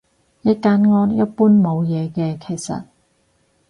[0.41, 2.85] 一間屋，一般冇嘢嘅其實